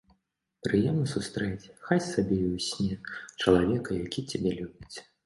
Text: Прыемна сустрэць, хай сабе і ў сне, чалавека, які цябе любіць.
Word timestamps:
Прыемна 0.67 1.05
сустрэць, 1.11 1.71
хай 1.89 2.01
сабе 2.05 2.37
і 2.45 2.47
ў 2.55 2.65
сне, 2.69 2.97
чалавека, 3.45 3.91
які 4.07 4.25
цябе 4.33 4.57
любіць. 4.59 4.97